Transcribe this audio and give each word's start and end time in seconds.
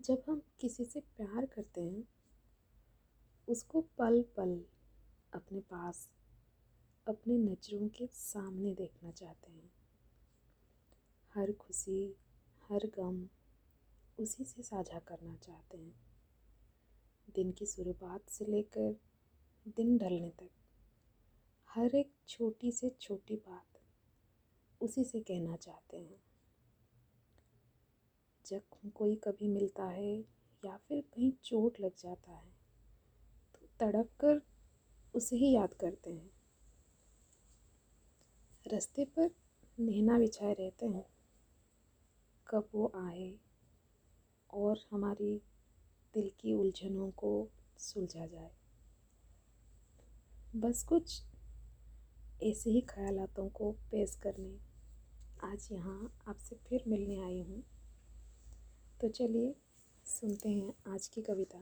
जब 0.00 0.22
हम 0.28 0.42
किसी 0.60 0.84
से 0.84 1.00
प्यार 1.00 1.46
करते 1.46 1.80
हैं, 1.80 2.08
उसको 3.48 3.80
पल 3.80 4.22
पल 4.22 4.64
अपने 5.32 5.60
पास, 5.60 6.10
अपने 7.08 7.38
नज़रों 7.38 7.88
के 7.88 8.06
सामने 8.06 8.74
देखना 8.74 9.10
चाहते 9.10 9.52
हैं। 9.52 9.72
हर 11.34 11.52
खुशी, 11.52 12.16
हर 12.62 12.86
गम 12.86 13.28
उसी 14.18 14.44
से 14.44 14.62
साझा 14.62 14.98
करना 14.98 15.36
चाहते 15.36 15.78
हैं। 15.78 15.94
दिन 17.34 17.52
की 17.52 17.66
शुरुआत 17.66 18.28
से 18.28 18.44
लेकर 18.44 18.96
दिन 19.68 19.98
ढलने 19.98 20.30
तक, 20.30 20.50
हर 21.68 21.94
एक 21.94 22.12
छोटी 22.28 22.72
से 22.72 22.96
छोटी 23.00 23.36
बात 23.36 23.66
उसी 24.80 25.04
से 25.04 25.20
कहना 25.20 25.56
चाहते 25.56 25.96
हैं। 25.96 26.29
जब 28.50 28.92
कोई 28.94 29.14
कभी 29.16 29.48
मिलता 29.48 29.84
है 29.84 30.18
या 30.64 30.76
फिर 30.76 31.00
कहीं 31.00 31.32
चोट 31.44 31.80
लग 31.80 31.92
जाता 31.98 32.32
है 32.32 32.52
तो 33.54 33.66
तड़प 33.80 34.08
कर 34.20 34.42
उसे 35.14 35.36
ही 35.36 35.52
याद 35.54 35.74
करते 35.74 36.10
हैं। 36.10 36.30
रास्ते 38.66 39.04
पर 39.04 39.30
नैना 39.80 40.18
बिछाए 40.18 40.52
रहते 40.52 40.86
हैं। 40.86 41.06
कब 42.46 42.68
वो 42.74 42.92
आए 42.96 43.34
और 44.50 44.80
हमारी 44.90 45.42
दिल 46.14 46.30
की 46.40 46.54
उलझनों 46.54 47.10
को 47.10 47.48
सुलझा 47.78 48.26
जाए। 48.26 48.50
बस 50.56 50.82
कुछ 50.82 51.22
ऐसे 52.42 52.70
ही 52.70 52.80
ख्यालों 52.80 53.48
को 53.48 53.72
पेश 53.72 54.16
करने। 54.16 54.58
आज 55.44 55.68
यहाँ 55.72 56.20
आपसे 56.28 56.56
फिर 56.56 56.84
मिलने 56.88 57.20
आई 57.20 57.40
हूँ। 57.42 57.62
तो 59.00 59.08
चलिए 59.08 59.54
सुनते 60.06 60.48
हैं 60.48 60.72
आज 60.88 61.06
की 61.08 61.22
कविता, 61.22 61.60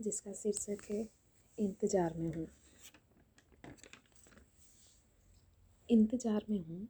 जिसका 0.00 0.32
शीर्षक 0.32 0.84
है, 0.90 1.08
इंतज़ार 1.58 2.14
में 2.16 2.34
हूँ। 2.34 2.46
इंतज़ार 5.88 6.44
में 6.50 6.64
हूँ? 6.64 6.88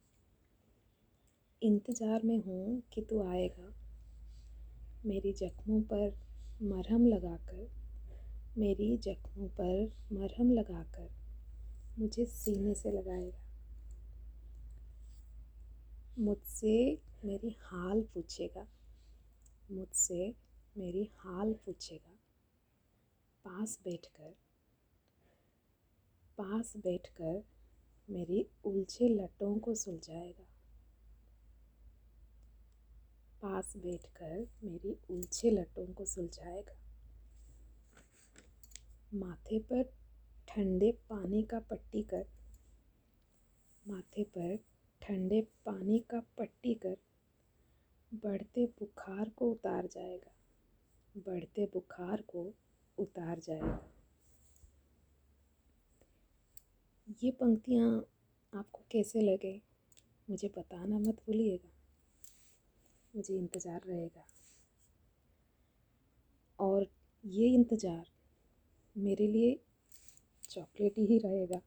इंतज़ार 1.63 2.23
में 2.23 2.37
हूँ 2.39 2.83
कि 2.93 3.03
तू 3.03 3.23
आएगा, 3.23 3.73
मेरी 5.07 5.33
जख्मों 5.33 5.81
पर 5.83 6.15
मरहम 6.63 7.07
लगाकर, 7.07 7.69
मेरी 8.59 8.97
जख्मों 8.99 9.49
पर 9.49 9.91
मरहम 10.13 10.53
लगाकर 10.53 11.09
मुझे 11.99 12.25
सीने 12.25 12.75
से 12.75 12.91
लगाएगा। 12.91 13.41
मुझसे 16.19 16.99
मेरी 17.25 17.57
हाल 17.61 18.01
पूछेगा। 18.15 18.67
मुझसे 19.73 20.35
मेरी 20.77 21.05
हाल 21.17 21.53
पूछेगा। 21.55 22.17
पास 23.45 23.79
बैठकर 23.85 24.35
पास 26.39 26.73
बैठकर 26.77 27.43
मेरी 28.09 28.47
उलझे 28.65 29.09
लटों 29.09 29.59
को 29.59 29.75
सुलझाएगा। 29.75 30.45
पास 33.43 33.77
बैठकर 33.77 34.47
मेरी 34.65 34.97
उलझे 35.11 35.51
लटों 35.51 35.87
को 35.95 36.05
सुलझाएगा। 36.05 36.77
माथे 39.15 39.59
पर 39.59 39.83
ठंडे 40.49 40.93
पानी 41.11 41.43
का 41.43 41.61
पट्टी 41.61 42.03
कर, 42.03 42.27
माथे 43.89 44.25
पर 44.25 44.57
ठंडे 45.03 45.41
पानी 45.67 45.99
का 45.99 46.21
पट्टी 46.39 46.75
कर 46.75 46.97
बढ़ते 48.13 48.65
बुखार 48.81 49.29
को 49.29 49.51
उतार 49.51 49.87
जाएगा। 49.87 50.31
बढ़ते 51.15 51.65
बुखार 51.65 52.23
को 52.23 52.43
उतार 52.99 53.39
जाएगा। 53.39 53.81
ये 57.23 57.31
पंक्तियाँ 57.31 57.89
आपको 58.53 58.85
कैसे 58.93 59.21
लगे, 59.21 59.61
मुझे 60.29 60.49
बताना 60.49 60.99
मत 60.99 61.23
भूलिएगा। 61.27 61.71
मुझे 63.15 63.35
इंतज़ार 63.35 63.81
रहेगा। 63.87 64.25
और 66.59 66.87
ये 67.25 67.49
इंतज़ार 67.49 68.05
मेरे 68.97 69.27
लिए 69.27 69.59
चॉकलेट 70.51 70.99
ही 71.01 71.19
रहेगा, 71.19 71.61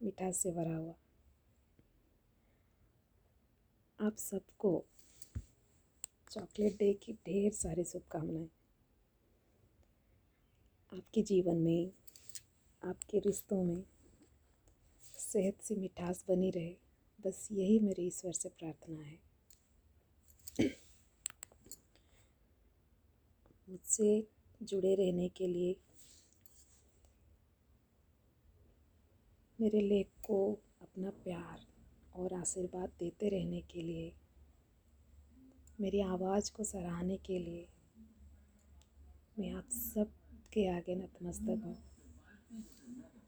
मिठास 0.00 0.36
से 0.36 0.50
भरा 0.50 0.76
हुआ। 0.76 0.94
आप 3.98 4.16
सबको 4.16 4.72
चॉकलेट 6.32 6.76
डे 6.76 6.92
की 6.94 7.12
ढेर 7.12 7.52
सारी 7.52 7.84
शुभकामनाएँ। 7.84 8.48
आपके 10.92 11.22
जीवन 11.22 11.56
में, 11.56 11.90
आपके 12.82 13.18
रिश्तों 13.18 13.62
में 13.64 13.84
सेहत 15.18 15.60
से 15.62 15.74
मिठास 15.74 16.24
बनी 16.28 16.50
रहे, 16.50 16.76
बस 17.24 17.48
यही 17.52 17.78
मेरी 17.78 18.06
ईश्वर 18.06 18.32
से 18.32 18.48
प्रार्थना 18.48 19.00
है। 19.00 19.18
मुझसे 23.68 24.28
जुड़े 24.62 24.94
रहने 24.94 25.28
के 25.28 25.46
लिए, 25.46 25.76
मेरे 29.60 29.80
लेख 29.80 30.08
को 30.22 30.52
अपना 30.82 31.10
प्यार 31.10 31.66
और 32.14 32.34
आशीर्वाद 32.34 32.92
देते 33.00 33.28
रहने 33.28 33.60
के 33.60 33.82
लिए 33.82 34.12
मेरी 35.82 36.00
आवाज़ 36.00 36.52
को 36.52 36.64
सराहने 36.64 37.16
के 37.16 37.38
लिए 37.38 37.66
मैं 39.38 39.52
आप 39.52 39.68
सब 39.68 40.10
के 40.52 40.66
आगे 40.76 40.94
नतमस्तक 40.94 41.62
हूँ। 41.64 41.76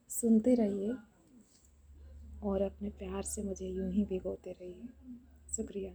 सुनते 0.09 0.55
रहिए 0.55 0.93
और 2.43 2.63
अपने 2.63 2.91
प्यार 2.91 3.23
से 3.23 3.43
मुझे 3.43 3.67
यूँ 3.67 3.91
ही 3.93 4.05
भिगोते 4.05 4.53
रहिए। 4.53 4.89
शुक्रिया। 5.57 5.95